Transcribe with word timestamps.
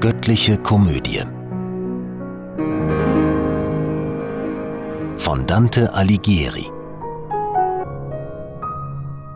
Göttliche 0.00 0.56
Komödie. 0.58 1.24
Von 5.16 5.44
Dante 5.48 5.92
Alighieri. 5.92 6.66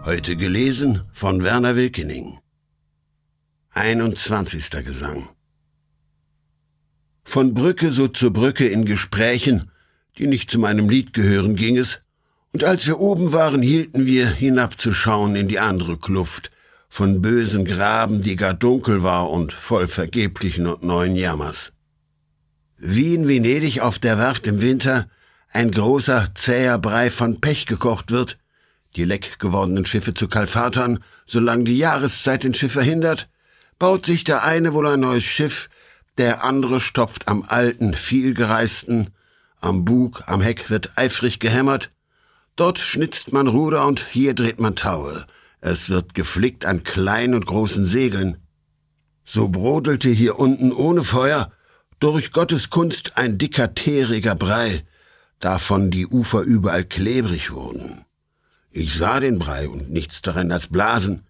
Heute 0.05 0.37
gelesen 0.37 1.03
von 1.13 1.43
Werner 1.43 1.75
Wilkening. 1.75 2.39
21. 3.71 4.71
Gesang. 4.85 5.31
Von 7.25 7.55
Brücke 7.55 7.91
so 7.91 8.07
zu 8.07 8.33
Brücke 8.33 8.69
in 8.69 8.85
Gesprächen, 8.85 9.73
die 10.17 10.29
nicht 10.29 10.49
zu 10.49 10.61
meinem 10.61 10.89
Lied 10.89 11.13
gehören, 11.13 11.57
ging 11.57 11.77
es, 11.77 12.03
und 12.53 12.63
als 12.63 12.87
wir 12.87 13.01
oben 13.01 13.33
waren, 13.33 13.63
hielten 13.63 14.07
wir 14.07 14.29
hinabzuschauen 14.29 15.35
in 15.35 15.49
die 15.49 15.59
andere 15.59 15.99
Kluft, 15.99 16.53
von 16.93 17.23
bösen 17.23 17.65
Graben, 17.65 18.23
die 18.23 18.37
gar 18.37 18.53
dunkel 18.53 19.03
war 19.03 19.31
und 19.31 19.55
voll 19.55 19.89
vergeblichen 19.89 20.67
und 20.67 20.83
neuen 20.83 21.17
Jammers. 21.17 21.73
Wie 22.77 23.15
in 23.15 23.27
Venedig 23.27 23.81
auf 23.81 23.99
der 23.99 24.19
Werft 24.19 24.47
im 24.47 24.61
Winter 24.61 25.09
ein 25.51 25.71
großer, 25.71 26.35
zäher 26.35 26.77
Brei 26.77 27.11
von 27.11 27.41
Pech 27.41 27.65
gekocht 27.65 28.11
wird, 28.11 28.37
die 28.95 29.07
leck 29.07 29.39
gewordenen 29.39 29.87
Schiffe 29.87 30.13
zu 30.13 30.29
kalfatern, 30.29 31.03
solange 31.25 31.65
die 31.65 31.79
Jahreszeit 31.79 32.45
den 32.45 32.53
Schiff 32.53 32.73
verhindert, 32.73 33.31
baut 33.79 34.05
sich 34.05 34.25
der 34.25 34.45
eine 34.45 34.75
wohl 34.75 34.87
ein 34.87 35.01
neues 35.01 35.25
Schiff, 35.25 35.71
der 36.19 36.45
andere 36.45 36.79
stopft 36.79 37.27
am 37.27 37.43
alten, 37.43 37.95
vielgereisten, 37.95 39.15
am 39.63 39.87
Bug, 39.87 40.25
am 40.27 40.43
Heck 40.43 40.69
wird 40.69 40.91
eifrig 40.97 41.39
gehämmert, 41.39 41.91
dort 42.55 42.79
schnitzt 42.79 43.33
man 43.33 43.49
Ruder 43.49 43.87
und 43.87 44.05
hier 44.11 44.35
dreht 44.35 44.61
man 44.61 44.77
Taue, 44.77 45.25
es 45.63 45.89
wird 45.89 46.15
geflickt 46.15 46.65
an 46.67 46.83
kleinen 46.83 47.35
und 47.35 47.47
großen 47.47 47.85
Segeln. 47.85 48.37
So 49.25 49.49
brodelte 49.49 50.11
hier 50.11 50.39
unten 50.39 50.73
ohne 50.73 51.05
Feuer 51.05 51.53
durch 52.01 52.33
Gottes 52.33 52.69
Kunst 52.69 53.17
ein 53.17 53.39
dicker, 53.39 53.73
teeriger 53.73 54.35
Brei, 54.35 54.85
davon 55.39 55.93
die 55.93 56.09
Ufer 56.09 56.43
überall 56.43 56.85
klebrig 56.85 57.53
wurden. 57.53 58.05
Ich 58.71 58.95
sah 58.95 59.21
den 59.21 59.39
Brei 59.39 59.69
und 59.69 59.89
nichts 59.89 60.21
darin 60.21 60.51
als 60.51 60.67
Blasen, 60.67 61.27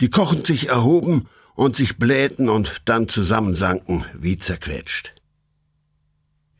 die 0.00 0.08
kochend 0.08 0.46
sich 0.46 0.70
erhoben 0.70 1.28
und 1.54 1.76
sich 1.76 1.98
blähten 1.98 2.48
und 2.48 2.82
dann 2.86 3.08
zusammensanken 3.08 4.06
wie 4.14 4.38
zerquetscht. 4.38 5.14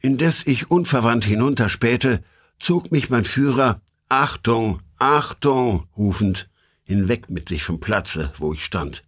Indes 0.00 0.46
ich 0.46 0.70
unverwandt 0.70 1.24
hinunterspähte, 1.24 2.22
zog 2.58 2.92
mich 2.92 3.08
mein 3.08 3.24
Führer 3.24 3.80
Achtung, 4.10 4.82
Achtung 4.98 5.88
rufend 5.96 6.50
hinweg 6.86 7.28
mit 7.28 7.48
sich 7.48 7.64
vom 7.64 7.80
Platze, 7.80 8.32
wo 8.38 8.52
ich 8.52 8.64
stand. 8.64 9.02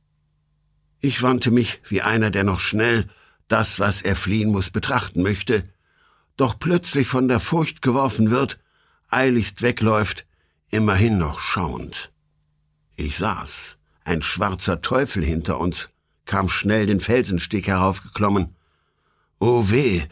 Ich 1.01 1.23
wandte 1.23 1.53
mich 1.53 1.81
wie 1.89 2.03
einer, 2.03 2.31
der 2.31 2.43
noch 2.45 2.61
schnell 2.61 3.07
das, 3.47 3.79
was 3.79 4.03
er 4.03 4.17
fliehen 4.17 4.51
muss, 4.51 4.71
betrachten 4.71 5.23
möchte, 5.23 5.65
doch 6.37 6.59
plötzlich 6.59 7.07
von 7.07 7.29
der 7.29 7.41
Furcht 7.41 7.81
geworfen 7.81 8.31
wird, 8.31 8.59
eiligst 9.09 9.63
wegläuft, 9.63 10.27
immerhin 10.71 11.19
noch 11.19 11.39
schauend. 11.39 12.13
Ich 12.97 13.17
saß, 13.17 13.77
ein 14.05 14.23
schwarzer 14.23 14.83
Teufel 14.83 15.25
hinter 15.25 15.61
uns, 15.61 15.89
kam 16.25 16.49
schnell 16.49 16.87
den 16.87 17.01
Felsensteg 17.01 17.69
heraufgeklommen. 17.69 18.57
Oh 19.39 19.71
weh, 19.71 20.03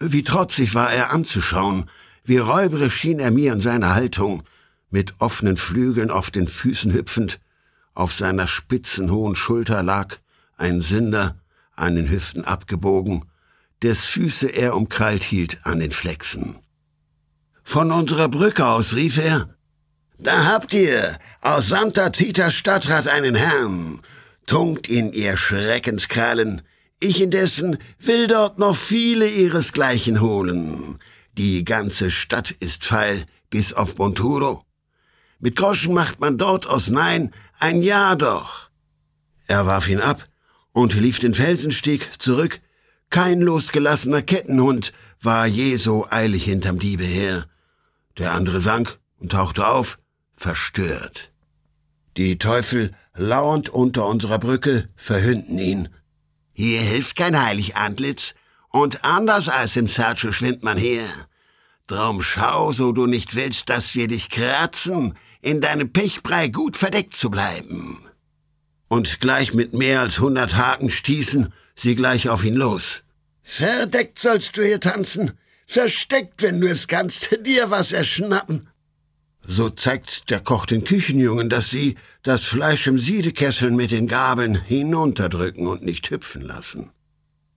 wie 0.00 0.24
trotzig 0.24 0.74
war 0.74 0.92
er 0.92 1.12
anzuschauen, 1.12 1.88
wie 2.24 2.38
räuberisch 2.38 2.96
schien 2.96 3.20
er 3.20 3.30
mir 3.30 3.52
in 3.52 3.60
seiner 3.60 3.94
Haltung, 3.94 4.42
mit 4.92 5.14
offenen 5.18 5.56
Flügeln 5.56 6.10
auf 6.10 6.30
den 6.30 6.46
Füßen 6.46 6.92
hüpfend, 6.92 7.40
auf 7.94 8.14
seiner 8.14 8.46
spitzen 8.46 9.10
hohen 9.10 9.34
Schulter 9.34 9.82
lag 9.82 10.18
ein 10.56 10.80
Sünder, 10.80 11.40
an 11.74 11.96
den 11.96 12.08
Hüften 12.08 12.44
abgebogen, 12.44 13.24
des 13.82 14.04
Füße 14.04 14.46
er 14.48 14.76
umkrallt 14.76 15.24
hielt 15.24 15.58
an 15.64 15.80
den 15.80 15.90
Flechsen. 15.90 16.58
Von 17.64 17.90
unserer 17.90 18.28
Brücke 18.28 18.66
aus 18.66 18.94
rief 18.94 19.18
er, 19.18 19.56
Da 20.18 20.44
habt 20.46 20.72
ihr 20.74 21.18
aus 21.40 21.68
Santa 21.68 22.10
Tita 22.10 22.50
Stadtrat 22.50 23.08
einen 23.08 23.34
Herrn, 23.34 24.00
tunkt 24.46 24.88
ihn 24.88 25.12
ihr 25.12 25.36
Schreckenskrallen, 25.36 26.62
ich 27.00 27.20
indessen 27.20 27.78
will 27.98 28.28
dort 28.28 28.60
noch 28.60 28.76
viele 28.76 29.26
ihresgleichen 29.26 30.20
holen. 30.20 31.00
Die 31.36 31.64
ganze 31.64 32.10
Stadt 32.10 32.52
ist 32.52 32.84
feil, 32.84 33.26
bis 33.50 33.72
auf 33.72 33.98
Monturo. 33.98 34.64
Mit 35.42 35.56
Groschen 35.56 35.92
macht 35.92 36.20
man 36.20 36.38
dort 36.38 36.68
aus 36.68 36.88
Nein 36.88 37.32
ein 37.58 37.82
Ja 37.82 38.14
doch. 38.14 38.70
Er 39.48 39.66
warf 39.66 39.88
ihn 39.88 40.00
ab 40.00 40.28
und 40.70 40.94
lief 40.94 41.18
den 41.18 41.34
Felsensteg 41.34 42.22
zurück. 42.22 42.60
Kein 43.10 43.40
losgelassener 43.40 44.22
Kettenhund 44.22 44.92
war 45.20 45.48
je 45.48 45.74
so 45.76 46.06
eilig 46.08 46.44
hinterm 46.44 46.78
Diebe 46.78 47.02
her. 47.02 47.46
Der 48.18 48.34
andere 48.34 48.60
sank 48.60 49.00
und 49.18 49.32
tauchte 49.32 49.66
auf, 49.66 49.98
verstört. 50.32 51.32
Die 52.16 52.38
Teufel, 52.38 52.94
lauernd 53.16 53.68
unter 53.68 54.06
unserer 54.06 54.38
Brücke, 54.38 54.90
verhünden 54.94 55.58
ihn. 55.58 55.88
Hier 56.52 56.80
hilft 56.80 57.16
kein 57.16 57.40
Heiligantlitz, 57.42 58.34
und 58.68 59.04
anders 59.04 59.48
als 59.48 59.74
im 59.74 59.88
Sergio 59.88 60.30
schwimmt 60.30 60.62
man 60.62 60.78
her. 60.78 61.08
Drum 61.92 62.22
schau, 62.22 62.72
so 62.72 62.92
du 62.92 63.04
nicht 63.04 63.34
willst, 63.34 63.68
dass 63.68 63.94
wir 63.94 64.08
dich 64.08 64.30
kratzen, 64.30 65.12
in 65.42 65.60
deinem 65.60 65.92
Pechbrei 65.92 66.48
gut 66.48 66.78
verdeckt 66.78 67.14
zu 67.14 67.28
bleiben. 67.28 67.98
Und 68.88 69.20
gleich 69.20 69.52
mit 69.52 69.74
mehr 69.74 70.00
als 70.00 70.18
hundert 70.18 70.56
Haken 70.56 70.90
stießen 70.90 71.52
sie 71.76 71.94
gleich 71.94 72.30
auf 72.30 72.44
ihn 72.44 72.54
los. 72.54 73.02
Verdeckt 73.42 74.18
sollst 74.18 74.56
du 74.56 74.64
hier 74.64 74.80
tanzen, 74.80 75.32
versteckt, 75.66 76.40
wenn 76.40 76.62
du 76.62 76.68
es 76.68 76.88
kannst, 76.88 77.28
dir 77.44 77.70
was 77.70 77.92
erschnappen. 77.92 78.70
So 79.46 79.68
zeigt 79.68 80.30
der 80.30 80.40
Koch 80.40 80.64
den 80.64 80.84
Küchenjungen, 80.84 81.50
dass 81.50 81.68
sie 81.68 81.96
das 82.22 82.42
Fleisch 82.42 82.86
im 82.86 82.98
Siedekesseln 82.98 83.76
mit 83.76 83.90
den 83.90 84.08
Gabeln 84.08 84.54
hinunterdrücken 84.54 85.66
und 85.66 85.82
nicht 85.82 86.10
hüpfen 86.10 86.40
lassen. 86.40 86.90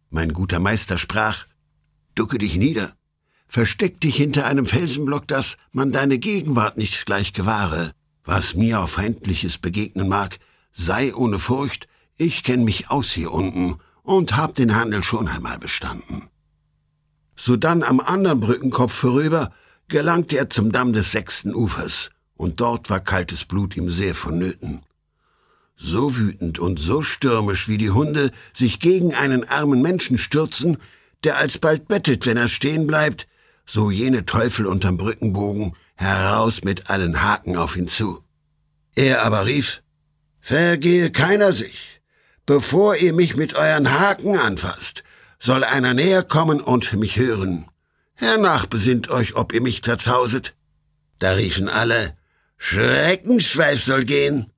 Mein 0.09 0.34
guter 0.34 0.59
Meister 0.59 0.97
sprach, 0.97 1.45
Ducke 2.16 2.38
dich 2.38 2.57
nieder, 2.57 2.97
Versteck 3.47 4.00
dich 4.01 4.16
hinter 4.16 4.45
einem 4.45 4.66
Felsenblock, 4.66 5.28
dass 5.28 5.57
man 5.72 5.91
deine 5.91 6.19
Gegenwart 6.19 6.78
nicht 6.78 7.06
gleich 7.06 7.33
gewahre. 7.33 7.91
Was 8.23 8.56
mir 8.56 8.81
auf 8.81 8.91
Feindliches 8.91 9.57
begegnen 9.57 10.07
mag, 10.07 10.39
sei 10.72 11.13
ohne 11.13 11.39
Furcht, 11.39 11.88
ich 12.17 12.44
kenn 12.44 12.63
mich 12.63 12.89
aus 12.89 13.11
hier 13.11 13.31
unten 13.31 13.75
und 14.03 14.35
hab 14.35 14.56
den 14.56 14.75
Handel 14.75 15.03
schon 15.03 15.28
einmal 15.28 15.59
bestanden. 15.59 16.29
Sodann 17.35 17.83
am 17.83 18.00
anderen 18.00 18.39
Brückenkopf 18.39 18.94
vorüber 18.94 19.51
gelangte 19.88 20.38
er 20.38 20.50
zum 20.50 20.72
Damm 20.72 20.94
des 20.94 21.12
sechsten 21.12 21.53
Ufers, 21.53 22.09
und 22.35 22.59
dort 22.59 22.89
war 22.89 23.00
kaltes 23.00 23.45
Blut 23.45 23.75
ihm 23.75 23.91
sehr 23.91 24.16
vonnöten. 24.16 24.81
So 25.75 26.17
wütend 26.17 26.59
und 26.59 26.79
so 26.79 27.01
stürmisch 27.01 27.67
wie 27.67 27.77
die 27.77 27.91
Hunde 27.91 28.31
sich 28.53 28.79
gegen 28.79 29.13
einen 29.13 29.47
armen 29.47 29.81
Menschen 29.81 30.17
stürzen, 30.17 30.77
der 31.23 31.38
alsbald 31.38 31.88
bettelt, 31.88 32.25
wenn 32.25 32.38
er 32.38 32.47
stehen 32.47 32.88
bleibt, 32.88 33.27
so 33.65 33.91
jene 33.91 34.25
Teufel 34.25 34.65
unterm 34.67 34.97
Brückenbogen, 34.97 35.75
heraus 35.95 36.63
mit 36.63 36.89
allen 36.89 37.21
Haken 37.21 37.57
auf 37.57 37.75
ihn 37.75 37.87
zu. 37.87 38.23
Er 38.95 39.23
aber 39.23 39.45
rief, 39.45 39.81
Vergehe 40.39 41.09
keiner 41.11 41.53
sich. 41.53 42.01
Bevor 42.45 42.95
ihr 42.95 43.13
mich 43.13 43.35
mit 43.35 43.55
euren 43.55 43.99
Haken 43.99 44.37
anfasst, 44.37 45.03
soll 45.39 45.63
einer 45.63 45.95
näher 45.95 46.21
kommen 46.21 46.61
und 46.61 46.93
mich 46.93 47.17
hören. 47.17 47.65
Hernach 48.13 48.67
besinnt 48.67 49.09
euch, 49.09 49.35
ob 49.35 49.53
ihr 49.53 49.61
mich 49.61 49.81
zerzauset. 49.81 50.53
Da 51.17 51.31
riefen 51.31 51.67
alle, 51.67 52.15
Schreckenschweif 52.57 53.83
soll 53.83 54.05
gehen. 54.05 54.51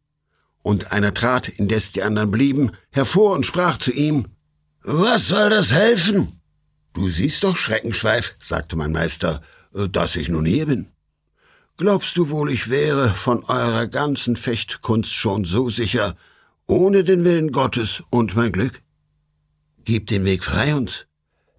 Und 0.61 0.91
einer 0.91 1.13
trat, 1.13 1.47
indes 1.47 1.93
die 1.93 2.03
anderen 2.03 2.31
blieben, 2.31 2.71
hervor 2.89 3.33
und 3.33 3.45
sprach 3.45 3.77
zu 3.77 3.93
ihm, 3.93 4.27
Was 4.81 5.29
soll 5.29 5.49
das 5.49 5.71
helfen? 5.71 6.36
Du 6.97 7.09
siehst 7.09 7.43
doch, 7.43 7.55
Schreckenschweif, 7.55 8.33
sagte 8.39 8.75
mein 8.75 8.91
Meister, 8.91 9.43
äh, 9.75 9.87
dass 9.87 10.15
ich 10.15 10.29
nun 10.29 10.45
hier 10.45 10.65
bin. 10.65 10.87
Glaubst 11.77 12.17
du 12.17 12.31
wohl, 12.31 12.51
ich 12.51 12.71
wäre 12.71 13.13
von 13.13 13.43
eurer 13.43 13.85
ganzen 13.85 14.35
Fechtkunst 14.35 15.13
schon 15.13 15.45
so 15.45 15.69
sicher, 15.69 16.17
ohne 16.65 17.03
den 17.03 17.23
Willen 17.23 17.51
Gottes 17.51 18.01
und 18.09 18.35
mein 18.35 18.51
Glück? 18.51 18.81
Gib 19.85 20.07
den 20.07 20.25
Weg 20.25 20.43
frei 20.43 20.73
uns, 20.73 21.05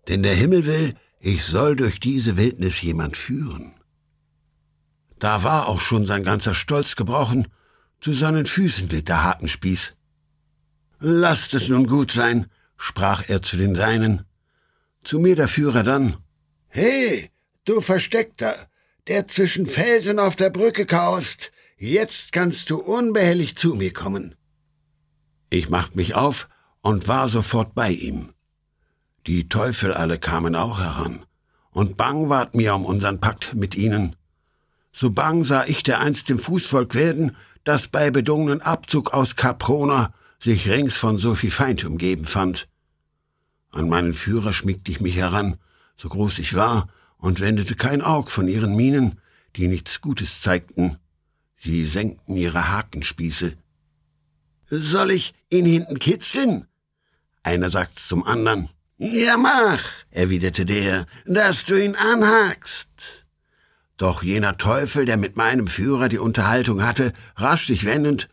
denn 0.08 0.24
der 0.24 0.34
Himmel 0.34 0.66
will, 0.66 0.96
ich 1.20 1.44
soll 1.44 1.76
durch 1.76 2.00
diese 2.00 2.36
Wildnis 2.36 2.82
jemand 2.82 3.16
führen. 3.16 3.74
Da 5.20 5.44
war 5.44 5.68
auch 5.68 5.80
schon 5.80 6.04
sein 6.04 6.24
ganzer 6.24 6.52
Stolz 6.52 6.96
gebrochen, 6.96 7.46
zu 8.00 8.12
seinen 8.12 8.46
Füßen 8.46 8.88
glitt 8.88 9.06
der 9.06 9.22
Hakenspieß. 9.22 9.94
Lasst 10.98 11.54
es 11.54 11.68
nun 11.68 11.86
gut 11.86 12.10
sein, 12.10 12.46
sprach 12.76 13.22
er 13.28 13.40
zu 13.40 13.56
den 13.56 13.76
Seinen, 13.76 14.24
zu 15.08 15.18
mir 15.18 15.36
der 15.36 15.48
Führer 15.48 15.84
dann. 15.84 16.18
He, 16.68 17.30
du 17.64 17.80
Versteckter, 17.80 18.54
der 19.06 19.26
zwischen 19.26 19.66
Felsen 19.66 20.18
auf 20.18 20.36
der 20.36 20.50
Brücke 20.50 20.84
kaust, 20.84 21.50
jetzt 21.78 22.30
kannst 22.30 22.68
du 22.68 22.76
unbehelligt 22.76 23.58
zu 23.58 23.74
mir 23.74 23.94
kommen. 23.94 24.34
Ich 25.48 25.70
machte 25.70 25.96
mich 25.96 26.14
auf 26.14 26.50
und 26.82 27.08
war 27.08 27.26
sofort 27.28 27.74
bei 27.74 27.90
ihm. 27.90 28.34
Die 29.26 29.48
Teufel 29.48 29.94
alle 29.94 30.18
kamen 30.18 30.54
auch 30.54 30.78
heran, 30.78 31.24
und 31.70 31.96
bang 31.96 32.28
ward 32.28 32.54
mir 32.54 32.74
um 32.74 32.84
unseren 32.84 33.18
Pakt 33.18 33.54
mit 33.54 33.76
ihnen. 33.76 34.14
So 34.92 35.10
bang 35.10 35.42
sah 35.42 35.64
ich 35.64 35.82
dereinst 35.82 36.28
dem 36.28 36.38
Fußvolk 36.38 36.94
werden, 36.94 37.34
das 37.64 37.88
bei 37.88 38.10
bedungenen 38.10 38.60
Abzug 38.60 39.14
aus 39.14 39.36
Caprona 39.36 40.12
sich 40.38 40.68
rings 40.68 40.98
von 40.98 41.16
so 41.16 41.34
viel 41.34 41.50
Feind 41.50 41.82
umgeben 41.86 42.26
fand. 42.26 42.68
An 43.70 43.88
meinen 43.88 44.14
Führer 44.14 44.52
schmiegte 44.52 44.90
ich 44.90 45.00
mich 45.00 45.16
heran, 45.16 45.56
so 45.96 46.08
groß 46.08 46.38
ich 46.38 46.54
war, 46.54 46.88
und 47.18 47.40
wendete 47.40 47.74
kein 47.74 48.02
Aug 48.02 48.30
von 48.30 48.48
ihren 48.48 48.76
Mienen, 48.76 49.20
die 49.56 49.68
nichts 49.68 50.00
Gutes 50.00 50.40
zeigten. 50.40 50.98
Sie 51.58 51.84
senkten 51.86 52.36
ihre 52.36 52.68
Hakenspieße. 52.68 53.54
Soll 54.70 55.10
ich 55.10 55.34
ihn 55.50 55.66
hinten 55.66 55.98
kitzeln? 55.98 56.66
Einer 57.42 57.70
sagt's 57.70 58.08
zum 58.08 58.24
anderen. 58.24 58.68
Ja, 58.98 59.36
mach, 59.36 59.82
erwiderte 60.10 60.66
der, 60.66 61.06
dass 61.24 61.64
du 61.64 61.82
ihn 61.82 61.94
anhakst. 61.94 63.24
Doch 63.96 64.22
jener 64.22 64.56
Teufel, 64.58 65.06
der 65.06 65.16
mit 65.16 65.36
meinem 65.36 65.68
Führer 65.68 66.08
die 66.08 66.18
Unterhaltung 66.18 66.82
hatte, 66.82 67.12
rasch 67.36 67.66
sich 67.66 67.84
wendend, 67.84 68.28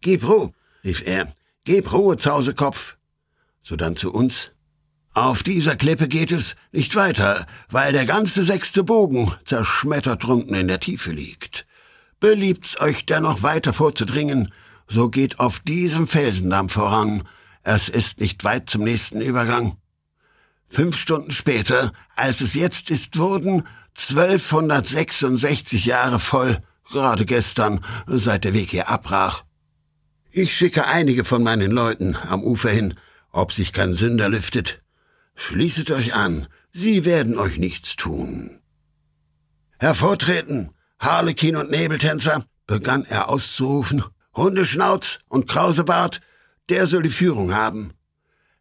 Gib 0.00 0.24
Ruhe, 0.24 0.52
rief 0.84 1.02
er, 1.04 1.34
gib 1.64 1.92
Ruhe, 1.92 2.16
Zausekopf. 2.18 2.97
Sodann 3.60 3.96
zu 3.96 4.12
uns, 4.12 4.52
auf 5.14 5.42
dieser 5.42 5.74
Klippe 5.74 6.06
geht 6.06 6.30
es 6.30 6.54
nicht 6.70 6.94
weiter, 6.94 7.46
weil 7.70 7.92
der 7.92 8.06
ganze 8.06 8.44
sechste 8.44 8.84
Bogen 8.84 9.34
zerschmettert 9.44 10.22
drunten 10.22 10.54
in 10.54 10.68
der 10.68 10.80
Tiefe 10.80 11.10
liegt. 11.10 11.66
Beliebt's 12.20 12.80
euch 12.80 13.04
dennoch 13.04 13.42
weiter 13.42 13.72
vorzudringen, 13.72 14.52
so 14.86 15.08
geht 15.08 15.40
auf 15.40 15.60
diesem 15.60 16.06
Felsendamm 16.06 16.68
voran. 16.68 17.24
Es 17.62 17.88
ist 17.88 18.20
nicht 18.20 18.44
weit 18.44 18.70
zum 18.70 18.84
nächsten 18.84 19.20
Übergang. 19.20 19.76
Fünf 20.68 20.96
Stunden 20.96 21.32
später, 21.32 21.92
als 22.14 22.40
es 22.40 22.54
jetzt 22.54 22.90
ist, 22.90 23.18
wurden 23.18 23.64
1266 23.96 25.84
Jahre 25.84 26.18
voll, 26.18 26.62
gerade 26.90 27.26
gestern, 27.26 27.84
seit 28.06 28.44
der 28.44 28.54
Weg 28.54 28.70
hier 28.70 28.88
abbrach. 28.88 29.44
Ich 30.30 30.56
schicke 30.56 30.86
einige 30.86 31.24
von 31.24 31.42
meinen 31.42 31.72
Leuten 31.72 32.16
am 32.16 32.44
Ufer 32.44 32.70
hin, 32.70 32.94
ob 33.30 33.52
sich 33.52 33.72
kein 33.72 33.94
Sünder 33.94 34.28
lüftet. 34.28 34.82
Schließet 35.34 35.90
euch 35.90 36.14
an, 36.14 36.48
sie 36.72 37.04
werden 37.04 37.38
euch 37.38 37.58
nichts 37.58 37.96
tun. 37.96 38.60
Hervortreten, 39.78 40.70
Harlekin 40.98 41.56
und 41.56 41.70
Nebeltänzer, 41.70 42.44
begann 42.66 43.04
er 43.04 43.28
auszurufen, 43.28 44.04
Hundeschnauz 44.34 45.20
und 45.28 45.48
Krausebart, 45.48 46.20
der 46.68 46.86
soll 46.86 47.02
die 47.02 47.10
Führung 47.10 47.54
haben. 47.54 47.92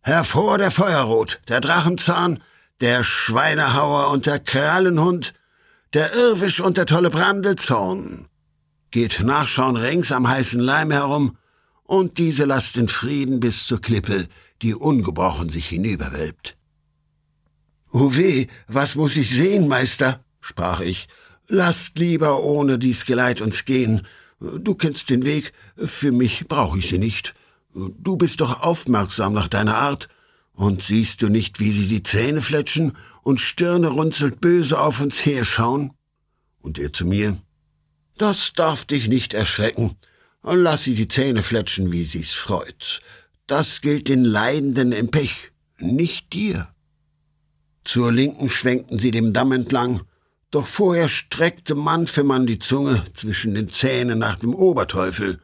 Hervor 0.01 0.57
der 0.57 0.71
Feuerrot, 0.71 1.41
der 1.49 1.59
Drachenzahn, 1.59 2.41
der 2.79 3.03
Schweinehauer 3.03 4.09
und 4.11 4.25
der 4.25 4.39
Krallenhund, 4.39 5.33
der 5.93 6.13
Irwisch 6.13 6.61
und 6.61 6.77
der 6.77 6.85
tolle 6.85 7.09
Brandelzorn. 7.09 8.27
Geht 8.91 9.19
nachschauen 9.21 9.75
rings 9.75 10.11
am 10.11 10.27
heißen 10.27 10.59
Leim 10.59 10.91
herum, 10.91 11.37
und 11.83 12.17
diese 12.17 12.45
lasst 12.45 12.77
in 12.77 12.87
Frieden 12.87 13.39
bis 13.39 13.65
zur 13.65 13.81
Klippe, 13.81 14.27
die 14.61 14.73
ungebrochen 14.73 15.49
sich 15.49 15.69
hinüberwölbt. 15.69 16.57
O 17.91 18.15
weh, 18.15 18.47
was 18.67 18.95
muss 18.95 19.15
ich 19.17 19.29
sehen, 19.29 19.67
Meister? 19.67 20.23
sprach 20.41 20.81
ich. 20.81 21.07
Lasst 21.47 21.97
lieber 21.97 22.43
ohne 22.43 22.77
dies 22.77 23.05
Geleit 23.05 23.41
uns 23.41 23.65
gehen. 23.65 24.05
Du 24.39 24.75
kennst 24.75 25.09
den 25.09 25.23
Weg, 25.23 25.53
für 25.77 26.11
mich 26.11 26.47
brauch 26.47 26.75
ich 26.75 26.89
sie 26.89 26.97
nicht. 26.97 27.33
Du 27.73 28.17
bist 28.17 28.41
doch 28.41 28.61
aufmerksam 28.61 29.33
nach 29.33 29.47
deiner 29.47 29.77
Art. 29.77 30.09
Und 30.53 30.81
siehst 30.81 31.21
du 31.21 31.29
nicht, 31.29 31.59
wie 31.59 31.71
sie 31.71 31.87
die 31.87 32.03
Zähne 32.03 32.41
fletschen 32.41 32.97
und 33.21 33.39
Stirne 33.39 33.89
runzelt 33.89 34.41
böse 34.41 34.79
auf 34.79 34.99
uns 34.99 35.25
herschauen? 35.25 35.93
Und 36.59 36.79
er 36.79 36.91
zu 36.91 37.05
mir, 37.05 37.37
das 38.17 38.53
darf 38.53 38.83
dich 38.83 39.07
nicht 39.07 39.33
erschrecken. 39.33 39.95
Lass 40.41 40.83
sie 40.83 40.95
die 40.95 41.07
Zähne 41.07 41.43
fletschen, 41.43 41.91
wie 41.91 42.03
sie's 42.03 42.33
freut. 42.33 43.01
Das 43.47 43.79
gilt 43.79 44.09
den 44.09 44.25
Leidenden 44.25 44.91
im 44.91 45.09
Pech, 45.09 45.53
nicht 45.79 46.33
dir. 46.33 46.67
Zur 47.85 48.11
Linken 48.11 48.49
schwenkten 48.49 48.99
sie 48.99 49.11
dem 49.11 49.31
Damm 49.31 49.53
entlang, 49.53 50.01
doch 50.51 50.67
vorher 50.67 51.07
streckte 51.07 51.73
Mann 51.73 52.07
für 52.07 52.25
Mann 52.25 52.45
die 52.45 52.59
Zunge 52.59 53.05
zwischen 53.13 53.53
den 53.53 53.69
Zähnen 53.69 54.19
nach 54.19 54.35
dem 54.35 54.53
Oberteufel, 54.53 55.39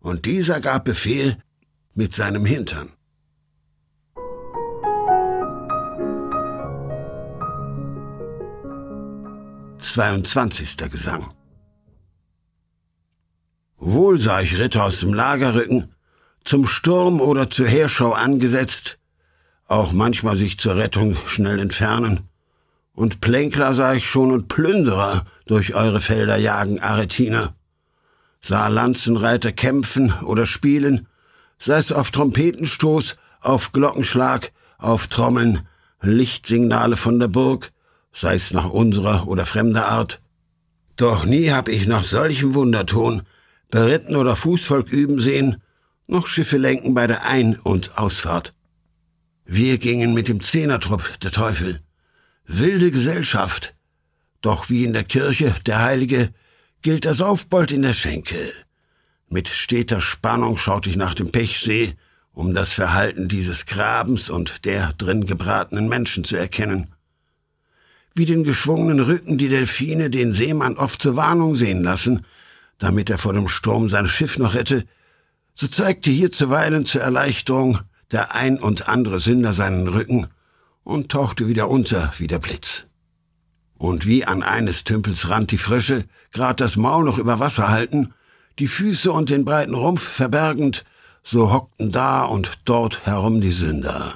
und 0.00 0.26
dieser 0.26 0.60
gab 0.60 0.84
Befehl 0.84 1.38
mit 1.94 2.14
seinem 2.14 2.44
Hintern. 2.44 2.92
Zweiundzwanzigster 9.78 10.90
Gesang 10.90 11.32
Wohl 13.78 14.20
sah 14.20 14.42
ich 14.42 14.58
Ritter 14.58 14.84
aus 14.84 15.00
dem 15.00 15.14
Lager 15.14 15.54
rücken, 15.54 15.94
zum 16.46 16.66
Sturm 16.66 17.20
oder 17.20 17.50
zur 17.50 17.66
Heerschau 17.66 18.12
angesetzt, 18.12 18.98
auch 19.66 19.92
manchmal 19.92 20.36
sich 20.36 20.58
zur 20.58 20.76
Rettung 20.76 21.16
schnell 21.26 21.58
entfernen. 21.58 22.20
Und 22.94 23.20
Plänkler 23.20 23.74
sah 23.74 23.94
ich 23.94 24.08
schon 24.08 24.30
und 24.30 24.48
Plünderer 24.48 25.26
durch 25.44 25.74
eure 25.74 26.00
Felder 26.00 26.36
jagen, 26.36 26.80
Aretiner. 26.80 27.54
Sah 28.40 28.68
Lanzenreiter 28.68 29.52
kämpfen 29.52 30.12
oder 30.22 30.46
spielen, 30.46 31.08
sei 31.58 31.78
es 31.78 31.92
auf 31.92 32.10
Trompetenstoß, 32.10 33.16
auf 33.40 33.72
Glockenschlag, 33.72 34.52
auf 34.78 35.08
Trommeln, 35.08 35.66
Lichtsignale 36.00 36.96
von 36.96 37.18
der 37.18 37.28
Burg, 37.28 37.72
sei 38.12 38.36
es 38.36 38.52
nach 38.52 38.70
unserer 38.70 39.26
oder 39.26 39.44
fremder 39.46 39.88
Art. 39.88 40.20
Doch 40.96 41.24
nie 41.24 41.50
hab 41.50 41.68
ich 41.68 41.86
nach 41.86 42.04
solchem 42.04 42.54
Wunderton 42.54 43.22
beritten 43.70 44.16
oder 44.16 44.36
Fußvolk 44.36 44.90
üben 44.90 45.20
sehen, 45.20 45.60
noch 46.06 46.26
Schiffe 46.26 46.56
lenken 46.56 46.94
bei 46.94 47.06
der 47.06 47.24
Ein- 47.24 47.58
und 47.58 47.98
Ausfahrt. 47.98 48.54
Wir 49.44 49.78
gingen 49.78 50.14
mit 50.14 50.28
dem 50.28 50.42
Zehnertrupp, 50.42 51.18
der 51.20 51.30
Teufel. 51.30 51.80
Wilde 52.46 52.90
Gesellschaft. 52.90 53.74
Doch 54.40 54.70
wie 54.70 54.84
in 54.84 54.92
der 54.92 55.04
Kirche, 55.04 55.54
der 55.66 55.82
Heilige, 55.82 56.32
gilt 56.82 57.04
der 57.04 57.14
Saufbold 57.14 57.72
in 57.72 57.82
der 57.82 57.94
Schenke. 57.94 58.52
Mit 59.28 59.48
steter 59.48 60.00
Spannung 60.00 60.56
schaute 60.58 60.88
ich 60.90 60.96
nach 60.96 61.14
dem 61.14 61.32
Pechsee, 61.32 61.94
um 62.32 62.54
das 62.54 62.72
Verhalten 62.72 63.28
dieses 63.28 63.66
Grabens 63.66 64.30
und 64.30 64.64
der 64.64 64.92
drin 64.92 65.26
gebratenen 65.26 65.88
Menschen 65.88 66.22
zu 66.22 66.36
erkennen. 66.36 66.92
Wie 68.14 68.24
den 68.24 68.44
geschwungenen 68.44 69.00
Rücken 69.00 69.38
die 69.38 69.48
Delfine 69.48 70.10
den 70.10 70.32
Seemann 70.32 70.76
oft 70.76 71.02
zur 71.02 71.16
Warnung 71.16 71.56
sehen 71.56 71.82
lassen, 71.82 72.24
damit 72.78 73.10
er 73.10 73.18
vor 73.18 73.32
dem 73.32 73.48
Sturm 73.48 73.88
sein 73.88 74.06
Schiff 74.06 74.38
noch 74.38 74.54
rette, 74.54 74.86
so 75.56 75.66
zeigte 75.66 76.10
hier 76.10 76.30
zuweilen 76.30 76.86
zur 76.86 77.00
Erleichterung 77.00 77.80
der 78.12 78.34
ein 78.34 78.60
und 78.60 78.88
andere 78.88 79.18
Sünder 79.18 79.52
seinen 79.52 79.88
Rücken 79.88 80.28
und 80.84 81.10
tauchte 81.10 81.48
wieder 81.48 81.68
unter 81.68 82.12
wie 82.18 82.28
der 82.28 82.38
Blitz. 82.38 82.86
Und 83.78 84.06
wie 84.06 84.24
an 84.24 84.42
eines 84.42 84.84
Tümpels 84.84 85.28
Rand 85.28 85.50
die 85.50 85.58
Frösche, 85.58 86.04
grad 86.32 86.60
das 86.60 86.76
Maul 86.76 87.04
noch 87.04 87.18
über 87.18 87.40
Wasser 87.40 87.68
halten, 87.68 88.14
die 88.58 88.68
Füße 88.68 89.10
und 89.10 89.30
den 89.30 89.44
breiten 89.44 89.74
Rumpf 89.74 90.02
verbergend, 90.02 90.84
so 91.22 91.52
hockten 91.52 91.90
da 91.90 92.24
und 92.24 92.52
dort 92.66 93.04
herum 93.04 93.40
die 93.40 93.50
Sünder. 93.50 94.14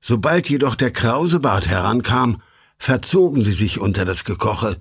Sobald 0.00 0.48
jedoch 0.48 0.74
der 0.74 0.90
Krausebart 0.90 1.68
herankam, 1.68 2.42
verzogen 2.78 3.44
sie 3.44 3.52
sich 3.52 3.80
unter 3.80 4.04
das 4.04 4.24
Gekoche. 4.24 4.78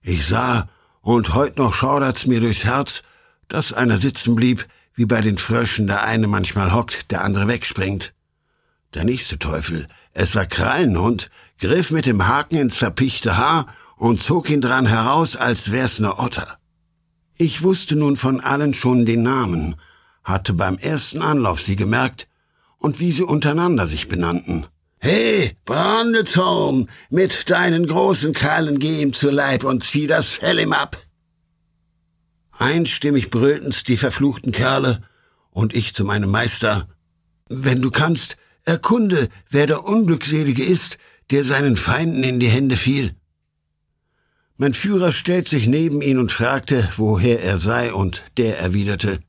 Ich 0.00 0.26
sah, 0.26 0.68
und 1.00 1.34
heut 1.34 1.56
noch 1.58 1.74
schaudert's 1.74 2.26
mir 2.26 2.40
durchs 2.40 2.64
Herz, 2.64 3.02
dass 3.48 3.72
einer 3.72 3.98
sitzen 3.98 4.34
blieb, 4.34 4.66
wie 4.98 5.06
bei 5.06 5.20
den 5.20 5.38
Fröschen 5.38 5.86
der 5.86 6.02
eine 6.02 6.26
manchmal 6.26 6.74
hockt, 6.74 7.12
der 7.12 7.22
andere 7.22 7.46
wegspringt. 7.46 8.12
Der 8.94 9.04
nächste 9.04 9.38
Teufel, 9.38 9.86
es 10.12 10.34
war 10.34 10.44
Krallenhund, 10.44 11.30
griff 11.60 11.92
mit 11.92 12.04
dem 12.04 12.26
Haken 12.26 12.56
ins 12.56 12.78
verpichte 12.78 13.36
Haar 13.36 13.68
und 13.96 14.20
zog 14.20 14.50
ihn 14.50 14.60
dran 14.60 14.86
heraus, 14.86 15.36
als 15.36 15.70
wär's 15.70 16.00
ne 16.00 16.18
Otter. 16.18 16.58
Ich 17.36 17.62
wusste 17.62 17.94
nun 17.94 18.16
von 18.16 18.40
allen 18.40 18.74
schon 18.74 19.06
den 19.06 19.22
Namen, 19.22 19.76
hatte 20.24 20.52
beim 20.52 20.78
ersten 20.78 21.22
Anlauf 21.22 21.60
sie 21.60 21.76
gemerkt 21.76 22.26
und 22.78 22.98
wie 22.98 23.12
sie 23.12 23.22
untereinander 23.22 23.86
sich 23.86 24.08
benannten. 24.08 24.66
He, 24.98 25.52
Brandezorn, 25.64 26.90
mit 27.08 27.48
deinen 27.50 27.86
großen 27.86 28.32
Krallen 28.32 28.80
geh 28.80 29.00
ihm 29.00 29.12
zu 29.12 29.30
Leib 29.30 29.62
und 29.62 29.84
zieh 29.84 30.08
das 30.08 30.26
Fell 30.26 30.58
ihm 30.58 30.72
ab. 30.72 31.00
Einstimmig 32.58 33.30
brüllten's 33.30 33.84
die 33.84 33.96
verfluchten 33.96 34.52
Kerle, 34.52 35.02
und 35.50 35.74
ich 35.74 35.94
zu 35.94 36.04
meinem 36.04 36.30
Meister, 36.30 36.88
wenn 37.48 37.80
du 37.80 37.90
kannst, 37.90 38.36
erkunde, 38.64 39.28
wer 39.48 39.66
der 39.66 39.84
Unglückselige 39.84 40.64
ist, 40.64 40.98
der 41.30 41.44
seinen 41.44 41.76
Feinden 41.76 42.24
in 42.24 42.40
die 42.40 42.48
Hände 42.48 42.76
fiel. 42.76 43.14
Mein 44.56 44.74
Führer 44.74 45.12
stellt 45.12 45.48
sich 45.48 45.68
neben 45.68 46.02
ihn 46.02 46.18
und 46.18 46.32
fragte, 46.32 46.88
woher 46.96 47.42
er 47.42 47.58
sei, 47.58 47.92
und 47.92 48.24
der 48.36 48.58
erwiderte, 48.58 49.20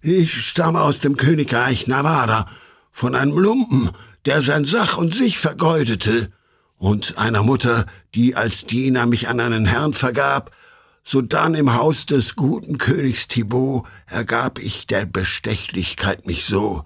ich 0.00 0.46
stamme 0.46 0.80
aus 0.80 1.00
dem 1.00 1.16
Königreich 1.16 1.86
Navarra, 1.86 2.46
von 2.90 3.14
einem 3.14 3.38
Lumpen, 3.38 3.90
der 4.24 4.40
sein 4.40 4.64
Sach 4.64 4.96
und 4.96 5.14
sich 5.14 5.38
vergeudete, 5.38 6.30
und 6.76 7.18
einer 7.18 7.42
Mutter, 7.42 7.86
die 8.14 8.36
als 8.36 8.64
Diener 8.66 9.06
mich 9.06 9.28
an 9.28 9.40
einen 9.40 9.66
Herrn 9.66 9.92
vergab, 9.92 10.50
sodann 11.04 11.54
im 11.54 11.74
Haus 11.74 12.06
des 12.06 12.34
guten 12.34 12.78
Königs 12.78 13.28
Thibaut 13.28 13.86
ergab 14.06 14.58
ich 14.58 14.86
der 14.86 15.04
Bestechlichkeit 15.06 16.26
mich 16.26 16.46
so, 16.46 16.84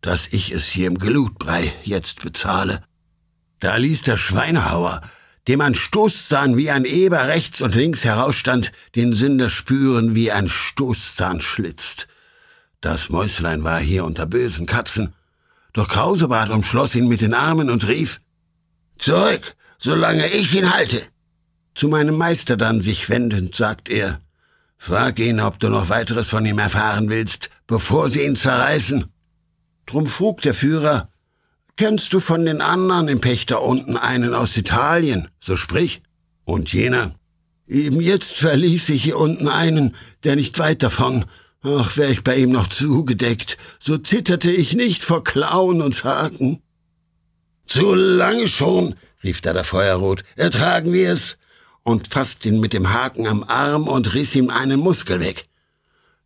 dass 0.00 0.28
ich 0.28 0.52
es 0.52 0.66
hier 0.66 0.86
im 0.86 0.98
Glutbrei 0.98 1.72
jetzt 1.82 2.22
bezahle. 2.22 2.82
Da 3.58 3.76
ließ 3.76 4.02
der 4.02 4.16
Schweinehauer, 4.16 5.00
dem 5.48 5.60
ein 5.60 5.74
Stoßzahn 5.74 6.56
wie 6.56 6.70
ein 6.70 6.84
Eber 6.84 7.26
rechts 7.26 7.60
und 7.60 7.74
links 7.74 8.04
herausstand, 8.04 8.72
den 8.94 9.14
Sünder 9.14 9.48
spüren, 9.48 10.14
wie 10.14 10.30
ein 10.30 10.48
Stoßzahn 10.48 11.40
schlitzt. 11.40 12.08
Das 12.80 13.08
Mäuslein 13.08 13.64
war 13.64 13.80
hier 13.80 14.04
unter 14.04 14.26
bösen 14.26 14.66
Katzen, 14.66 15.14
doch 15.72 15.88
Krausebart 15.88 16.50
umschloss 16.50 16.94
ihn 16.94 17.08
mit 17.08 17.20
den 17.20 17.34
Armen 17.34 17.70
und 17.70 17.86
rief, 17.86 18.20
Zurück, 18.98 19.54
solange 19.78 20.28
ich 20.28 20.54
ihn 20.54 20.72
halte. 20.72 21.02
Zu 21.76 21.88
meinem 21.88 22.16
Meister 22.16 22.56
dann 22.56 22.80
sich 22.80 23.10
wendend, 23.10 23.54
sagt 23.54 23.90
er, 23.90 24.22
Frag 24.78 25.18
ihn, 25.18 25.40
ob 25.40 25.60
du 25.60 25.68
noch 25.68 25.90
weiteres 25.90 26.28
von 26.28 26.46
ihm 26.46 26.58
erfahren 26.58 27.10
willst, 27.10 27.50
bevor 27.66 28.08
sie 28.08 28.22
ihn 28.22 28.34
zerreißen. 28.34 29.04
Drum 29.84 30.06
frug 30.06 30.40
der 30.40 30.54
Führer, 30.54 31.10
Kennst 31.76 32.14
du 32.14 32.20
von 32.20 32.46
den 32.46 32.62
anderen 32.62 33.08
im 33.08 33.20
Pächter 33.20 33.60
unten 33.60 33.98
einen 33.98 34.32
aus 34.32 34.56
Italien? 34.56 35.28
So 35.38 35.56
sprich. 35.56 36.00
Und 36.46 36.72
jener, 36.72 37.14
eben 37.66 38.00
jetzt 38.00 38.38
verließ 38.38 38.88
ich 38.88 39.04
hier 39.04 39.18
unten 39.18 39.48
einen, 39.48 39.94
der 40.24 40.36
nicht 40.36 40.58
weit 40.58 40.82
davon. 40.82 41.26
Ach, 41.62 41.98
wär 41.98 42.08
ich 42.08 42.24
bei 42.24 42.36
ihm 42.36 42.52
noch 42.52 42.68
zugedeckt, 42.68 43.58
so 43.78 43.98
zitterte 43.98 44.50
ich 44.50 44.72
nicht 44.72 45.04
vor 45.04 45.22
Klauen 45.22 45.82
und 45.82 46.04
Haken. 46.04 46.62
Zu 47.66 47.92
lange 47.92 48.48
schon, 48.48 48.94
rief 49.22 49.42
da 49.42 49.52
der 49.52 49.64
Feuerrot, 49.64 50.24
ertragen 50.36 50.94
wir 50.94 51.12
es, 51.12 51.36
und 51.86 52.08
fasst 52.08 52.44
ihn 52.46 52.58
mit 52.58 52.72
dem 52.72 52.92
Haken 52.92 53.28
am 53.28 53.44
Arm 53.44 53.86
und 53.86 54.12
riss 54.12 54.34
ihm 54.34 54.50
einen 54.50 54.80
Muskel 54.80 55.20
weg. 55.20 55.46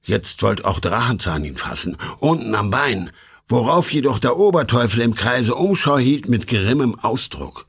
Jetzt 0.02 0.42
wollt 0.42 0.64
auch 0.64 0.80
Drachenzahn 0.80 1.44
ihn 1.44 1.58
fassen, 1.58 1.98
unten 2.18 2.54
am 2.54 2.70
Bein, 2.70 3.10
worauf 3.46 3.92
jedoch 3.92 4.18
der 4.18 4.38
Oberteufel 4.38 5.02
im 5.02 5.14
Kreise 5.14 5.54
Umschau 5.54 5.98
hielt 5.98 6.30
mit 6.30 6.46
grimmem 6.46 6.98
Ausdruck. 6.98 7.66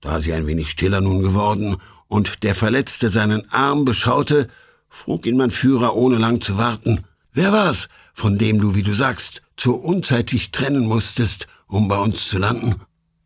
Da 0.00 0.20
sie 0.20 0.32
ein 0.32 0.46
wenig 0.46 0.70
stiller 0.70 1.00
nun 1.00 1.20
geworden 1.20 1.78
und 2.06 2.44
der 2.44 2.54
Verletzte 2.54 3.08
seinen 3.08 3.50
Arm 3.50 3.84
beschaute, 3.84 4.48
frug 4.88 5.26
ihn 5.26 5.36
mein 5.36 5.50
Führer, 5.50 5.96
ohne 5.96 6.18
lang 6.18 6.40
zu 6.40 6.56
warten, 6.58 7.02
wer 7.32 7.50
war's, 7.50 7.88
von 8.14 8.38
dem 8.38 8.60
du, 8.60 8.76
wie 8.76 8.84
du 8.84 8.92
sagst, 8.92 9.42
zu 9.56 9.74
unzeitig 9.74 10.52
trennen 10.52 10.86
musstest, 10.86 11.48
um 11.66 11.88
bei 11.88 11.98
uns 11.98 12.28
zu 12.28 12.38
landen? 12.38 12.76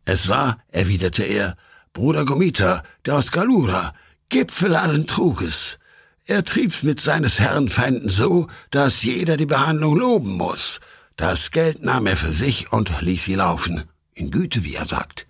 Es 0.05 0.27
war, 0.27 0.57
erwiderte 0.69 1.21
er, 1.21 1.55
Bruder 1.93 2.23
Gomita, 2.23 2.83
der 3.05 3.17
aus 3.17 3.31
Galura, 3.31 3.93
Gipfel 4.29 4.75
allen 4.75 5.07
Truges. 5.07 5.77
Er 6.25 6.45
trieb's 6.45 6.83
mit 6.83 7.01
seines 7.01 7.39
Herrn 7.39 7.67
Feinden 7.67 8.07
so, 8.07 8.47
dass 8.69 9.03
jeder 9.03 9.35
die 9.35 9.45
Behandlung 9.45 9.97
loben 9.97 10.37
muss. 10.37 10.79
Das 11.17 11.51
Geld 11.51 11.83
nahm 11.83 12.07
er 12.07 12.15
für 12.15 12.31
sich 12.31 12.71
und 12.71 13.01
ließ 13.01 13.25
sie 13.25 13.35
laufen, 13.35 13.83
in 14.13 14.31
Güte, 14.31 14.63
wie 14.63 14.75
er 14.75 14.85
sagt. 14.85 15.27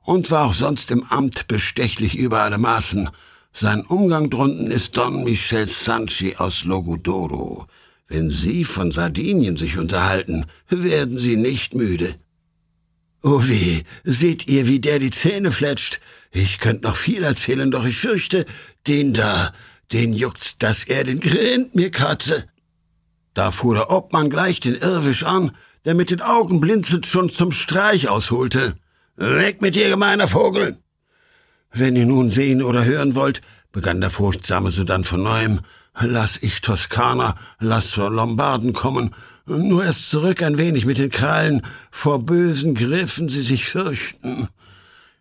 Und 0.00 0.30
war 0.30 0.46
auch 0.46 0.54
sonst 0.54 0.90
im 0.90 1.04
Amt 1.04 1.46
bestechlich 1.46 2.16
über 2.16 2.40
alle 2.40 2.56
Maßen. 2.56 3.10
Sein 3.52 3.84
Umgang 3.84 4.30
drunten 4.30 4.70
ist 4.70 4.96
Don 4.96 5.24
Michel 5.24 5.68
Sanchi 5.68 6.36
aus 6.36 6.64
Logudoro. 6.64 7.66
Wenn 8.08 8.30
Sie 8.30 8.64
von 8.64 8.92
Sardinien 8.92 9.58
sich 9.58 9.76
unterhalten, 9.76 10.46
werden 10.68 11.18
Sie 11.18 11.36
nicht 11.36 11.74
müde. 11.74 12.14
Oh 13.22 13.46
weh, 13.46 13.84
seht 14.02 14.48
ihr, 14.48 14.66
wie 14.66 14.80
der 14.80 14.98
die 14.98 15.10
Zähne 15.10 15.52
fletscht? 15.52 16.00
Ich 16.32 16.58
könnt 16.58 16.82
noch 16.82 16.96
viel 16.96 17.22
erzählen, 17.22 17.70
doch 17.70 17.84
ich 17.84 17.96
fürchte, 17.96 18.46
den 18.88 19.14
da, 19.14 19.52
den 19.92 20.12
juckt's, 20.12 20.58
dass 20.58 20.82
er 20.84 21.04
den 21.04 21.20
Grind 21.20 21.74
mir 21.76 21.90
kratze. 21.90 22.46
Da 23.32 23.52
fuhr 23.52 23.74
der 23.74 23.90
Obmann 23.90 24.28
gleich 24.28 24.58
den 24.58 24.74
Irrwisch 24.74 25.22
an, 25.22 25.52
der 25.84 25.94
mit 25.94 26.10
den 26.10 26.20
Augen 26.20 26.60
blinzelnd 26.60 27.06
schon 27.06 27.30
zum 27.30 27.52
Streich 27.52 28.08
ausholte. 28.08 28.74
Weg 29.16 29.62
mit 29.62 29.76
dir, 29.76 29.88
gemeiner 29.88 30.26
Vogel! 30.26 30.78
Wenn 31.70 31.94
ihr 31.94 32.06
nun 32.06 32.30
sehen 32.30 32.60
oder 32.60 32.84
hören 32.84 33.14
wollt, 33.14 33.40
begann 33.70 34.00
der 34.00 34.10
Furchtsame 34.10 34.72
sodann 34.72 35.04
von 35.04 35.22
neuem, 35.22 35.60
lass 35.98 36.38
ich 36.42 36.60
Toskaner, 36.60 37.36
lass 37.60 37.96
Lombarden 37.96 38.72
kommen 38.72 39.14
nur 39.46 39.84
erst 39.84 40.10
zurück 40.10 40.42
ein 40.42 40.58
wenig 40.58 40.84
mit 40.84 40.98
den 40.98 41.10
Krallen, 41.10 41.62
vor 41.90 42.24
bösen 42.24 42.74
Griffen 42.74 43.28
sie 43.28 43.42
sich 43.42 43.66
fürchten. 43.66 44.48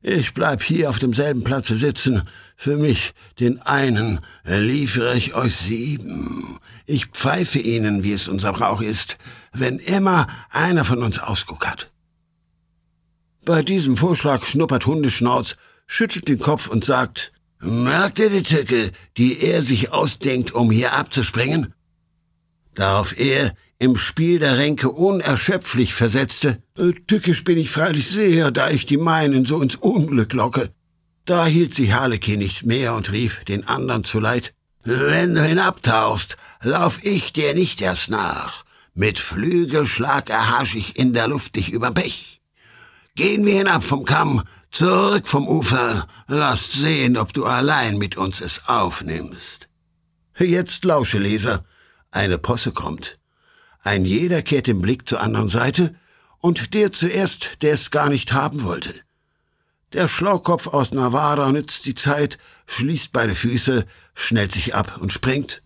Ich 0.04 0.34
bleib 0.34 0.64
hier 0.64 0.90
auf 0.90 0.98
demselben 0.98 1.44
Platze 1.44 1.76
sitzen. 1.76 2.24
Für 2.56 2.76
mich, 2.76 3.14
den 3.40 3.62
einen, 3.62 4.20
liefere 4.44 5.16
ich 5.16 5.36
euch 5.36 5.56
sieben. 5.56 6.60
Ich 6.88 7.08
pfeife 7.08 7.60
ihnen, 7.60 8.04
wie 8.04 8.14
es 8.14 8.28
unser 8.28 8.54
Brauch 8.54 8.82
ist, 8.82 9.18
wenn 9.54 9.78
immer 9.78 10.28
einer 10.50 10.86
von 10.86 11.04
uns 11.04 11.20
Ausguck 11.20 11.68
hat. 11.68 11.92
Bei 13.46 13.62
diesem 13.62 13.98
Vorschlag 13.98 14.46
schnuppert 14.46 14.86
Hundeschnauz, 14.86 15.56
schüttelt 15.86 16.28
den 16.28 16.40
Kopf 16.40 16.68
und 16.68 16.84
sagt, 16.84 17.32
Merkt 17.64 18.18
ihr 18.18 18.32
die 18.32 18.42
Tücke, 18.42 18.92
die 19.18 19.40
er 19.40 19.62
sich 19.62 19.92
ausdenkt, 19.92 20.52
um 20.52 20.72
hier 20.72 20.94
abzuspringen? 20.94 21.76
Darauf 22.74 23.16
er, 23.20 23.54
im 23.82 23.98
Spiel 23.98 24.38
der 24.38 24.60
Ränke 24.60 24.92
unerschöpflich 24.92 25.96
versetzte, 25.96 26.62
äh, 26.78 26.92
tückisch 27.08 27.44
bin 27.44 27.58
ich 27.58 27.72
freilich 27.72 28.10
sehr, 28.10 28.52
da 28.52 28.70
ich 28.70 28.86
die 28.86 28.98
meinen 28.98 29.44
so 29.48 29.60
ins 29.60 29.76
Unglück 29.76 30.34
locke. 30.34 30.70
Da 31.26 31.48
hielt 31.48 31.74
sich 31.74 31.92
Harlekin 31.92 32.38
nicht 32.38 32.64
mehr 32.64 32.94
und 32.94 33.12
rief 33.12 33.44
den 33.46 33.68
andern 33.68 34.04
zu 34.04 34.20
Leid, 34.20 34.54
wenn 34.84 35.34
du 35.34 35.44
hinabtauchst, 35.44 36.38
lauf 36.62 37.04
ich 37.04 37.34
dir 37.34 37.56
nicht 37.56 37.82
erst 37.82 38.12
nach. 38.12 38.66
Mit 38.94 39.18
Flügelschlag 39.18 40.30
erhasch 40.30 40.76
ich 40.76 41.00
in 41.00 41.14
der 41.14 41.28
Luft 41.28 41.56
dich 41.56 41.72
überm 41.72 41.96
Pech. 41.96 42.40
Gehen 43.16 43.48
wir 43.48 43.56
hinab 43.56 43.84
vom 43.84 44.06
Kamm, 44.06 44.44
zurück 44.70 45.28
vom 45.28 45.48
Ufer, 45.48 46.08
lass 46.28 46.72
sehen, 46.72 47.18
ob 47.18 47.34
du 47.34 47.46
allein 47.46 47.98
mit 47.98 48.16
uns 48.16 48.42
es 48.42 48.62
aufnimmst. 48.68 49.68
Jetzt 50.38 50.86
lausche, 50.86 51.18
Leser, 51.18 51.66
eine 52.12 52.38
Posse 52.38 52.74
kommt. 52.74 53.18
Ein 53.84 54.06
jeder 54.06 54.42
kehrt 54.42 54.68
den 54.68 54.82
Blick 54.82 55.10
zur 55.10 55.22
anderen 55.22 55.50
Seite, 55.50 55.96
und 56.40 56.74
der 56.74 56.92
zuerst, 56.92 57.62
der 57.62 57.74
es 57.74 57.92
gar 57.92 58.10
nicht 58.10 58.34
haben 58.34 58.64
wollte. 58.64 58.94
Der 59.94 60.08
Schlaukopf 60.08 60.68
aus 60.68 60.92
Navarra 60.92 61.52
nützt 61.52 61.86
die 61.86 61.96
Zeit, 61.96 62.38
schließt 62.66 63.12
beide 63.12 63.36
Füße, 63.36 63.86
schnellt 64.14 64.52
sich 64.52 64.74
ab 64.74 64.98
und 65.00 65.14
springt, 65.14 65.62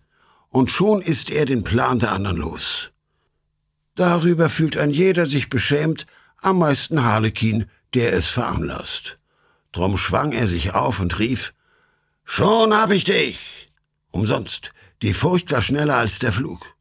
und 0.50 0.70
schon 0.70 1.00
ist 1.00 1.30
er 1.30 1.46
den 1.46 1.64
Plan 1.64 1.98
der 1.98 2.12
anderen 2.12 2.36
los. 2.36 2.90
Darüber 3.94 4.48
fühlt 4.48 4.76
ein 4.76 4.90
jeder 4.90 5.26
sich 5.26 5.48
beschämt, 5.48 6.06
am 6.42 6.58
meisten 6.58 7.02
Harlekin, 7.02 7.66
der 7.94 8.12
es 8.12 8.28
veranlasst. 8.28 9.18
Drum 9.72 9.96
schwang 9.96 10.32
er 10.32 10.46
sich 10.46 10.74
auf 10.74 11.00
und 11.00 11.18
rief, 11.18 11.54
Schon 12.24 12.74
hab 12.74 12.90
ich 12.90 13.04
dich! 13.04 13.38
Umsonst, 14.10 14.72
die 15.02 15.14
Furcht 15.14 15.52
war 15.52 15.62
schneller 15.62 15.96
als 15.96 16.18
der 16.18 16.32
Flug. 16.32 16.75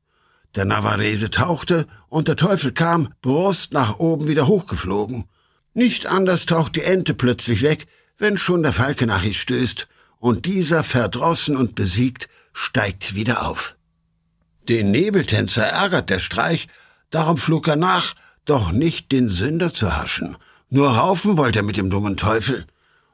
Der 0.55 0.65
Navarrese 0.65 1.29
tauchte 1.29 1.85
und 2.07 2.27
der 2.27 2.38
Teufel 2.38 2.71
kam, 2.71 3.13
Brust 3.21 3.74
nach 3.74 4.00
oben 4.00 4.27
wieder 4.27 4.47
hochgeflogen. 4.47 5.25
Nicht 5.74 6.05
anders 6.05 6.45
taucht 6.45 6.77
die 6.77 6.83
Ente 6.83 7.13
plötzlich 7.13 7.62
weg, 7.62 7.88
wenn 8.17 8.38
schon 8.38 8.63
der 8.63 8.71
Falke 8.71 9.05
nach 9.05 9.24
ihr 9.24 9.33
stößt, 9.33 9.88
und 10.17 10.45
dieser, 10.45 10.83
verdrossen 10.83 11.57
und 11.57 11.75
besiegt, 11.75 12.29
steigt 12.53 13.13
wieder 13.15 13.45
auf. 13.47 13.75
Den 14.69 14.91
Nebeltänzer 14.91 15.65
ärgert 15.65 16.09
der 16.09 16.19
Streich, 16.19 16.67
darum 17.09 17.38
flog 17.38 17.67
er 17.67 17.75
nach, 17.75 18.15
doch 18.45 18.71
nicht 18.71 19.12
den 19.12 19.29
Sünder 19.29 19.74
zu 19.74 19.95
haschen. 19.95 20.38
Nur 20.69 20.89
raufen 20.89 21.38
wollte 21.38 21.59
er 21.59 21.63
mit 21.63 21.77
dem 21.77 21.89
dummen 21.89 22.15
Teufel. 22.15 22.65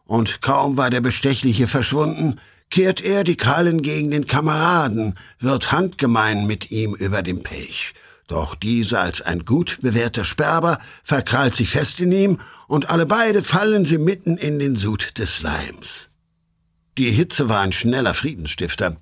Und 0.05 0.41
kaum 0.41 0.77
war 0.77 0.89
der 0.89 1.01
Bestechliche 1.01 1.67
verschwunden, 1.67 2.39
kehrt 2.71 3.01
er 3.01 3.23
die 3.23 3.37
Krallen 3.37 3.83
gegen 3.83 4.09
den 4.09 4.25
Kameraden, 4.25 5.15
wird 5.39 5.71
handgemein 5.71 6.47
mit 6.47 6.71
ihm 6.71 6.95
über 6.95 7.21
den 7.21 7.43
Pech. 7.43 7.93
Doch 8.27 8.55
dieser 8.55 9.01
als 9.01 9.21
ein 9.21 9.43
gut 9.43 9.79
bewährter 9.81 10.23
Sperber 10.23 10.79
verkrallt 11.03 11.55
sich 11.55 11.69
fest 11.69 11.99
in 11.99 12.13
ihm, 12.13 12.39
und 12.67 12.89
alle 12.89 13.05
beide 13.05 13.43
fallen 13.43 13.83
sie 13.83 13.97
mitten 13.97 14.37
in 14.37 14.57
den 14.57 14.77
Sud 14.77 15.19
des 15.19 15.41
Leims. 15.41 16.07
Die 16.97 17.11
Hitze 17.11 17.49
war 17.49 17.59
ein 17.59 17.73
schneller 17.73 18.13
Friedensstifter. 18.13 18.95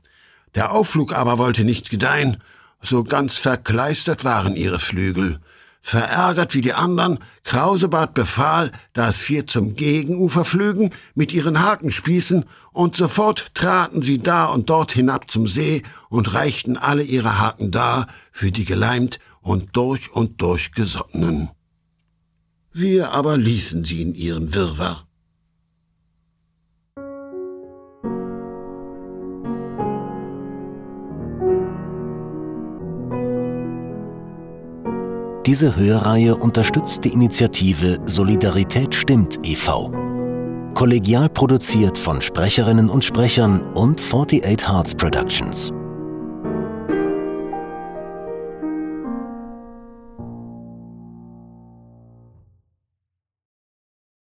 Der 0.55 0.71
Aufflug 0.71 1.13
aber 1.13 1.37
wollte 1.37 1.63
nicht 1.63 1.91
gedeihen, 1.91 2.41
so 2.81 3.03
ganz 3.03 3.37
verkleistert 3.37 4.23
waren 4.23 4.55
ihre 4.55 4.79
Flügel. 4.79 5.39
Verärgert 5.89 6.53
wie 6.53 6.61
die 6.61 6.75
anderen, 6.75 7.17
Krausebart 7.43 8.13
befahl, 8.13 8.71
dass 8.93 9.17
vier 9.17 9.47
zum 9.47 9.73
Gegenufer 9.73 10.45
flügen, 10.45 10.91
mit 11.15 11.33
ihren 11.33 11.63
Hakenspießen, 11.63 12.45
und 12.71 12.95
sofort 12.95 13.55
traten 13.55 14.03
sie 14.03 14.19
da 14.19 14.45
und 14.45 14.69
dort 14.69 14.91
hinab 14.91 15.31
zum 15.31 15.47
See 15.47 15.81
und 16.09 16.35
reichten 16.35 16.77
alle 16.77 17.01
ihre 17.01 17.39
Haken 17.39 17.71
dar 17.71 18.05
für 18.31 18.51
die 18.51 18.65
geleimt 18.65 19.17
und 19.41 19.75
durch 19.75 20.11
und 20.11 20.43
durch 20.43 20.73
gesottenen. 20.73 21.49
Wir 22.71 23.09
aber 23.09 23.35
ließen 23.35 23.83
sie 23.83 24.03
in 24.03 24.13
ihren 24.13 24.53
Wirrwarr. 24.53 25.08
Diese 35.49 35.75
Hörreihe 35.75 36.35
unterstützt 36.35 37.03
die 37.05 37.09
Initiative 37.09 37.97
Solidarität 38.05 38.93
stimmt 38.93 39.39
e.V. 39.43 39.91
Kollegial 40.75 41.27
produziert 41.27 41.97
von 41.97 42.21
Sprecherinnen 42.21 42.87
und 42.87 43.03
Sprechern 43.03 43.63
und 43.73 43.99
48 43.99 44.69
Hearts 44.69 44.93
Productions. 44.93 45.73